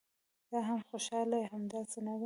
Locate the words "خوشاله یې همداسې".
0.89-1.99